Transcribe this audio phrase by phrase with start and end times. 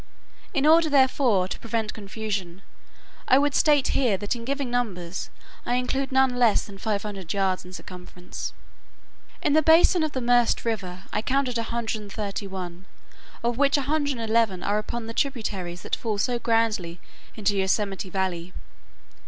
[0.51, 2.63] In order, therefore, to prevent confusion,
[3.27, 5.29] I would state here that in giving numbers,
[5.63, 8.51] I include none less than 500 yards in circumference.
[9.43, 12.85] In the basin of the Merced River, I counted 131,
[13.43, 16.99] of which 111 are upon the tributaries that fall so grandly
[17.35, 18.53] into Yosemite Valley.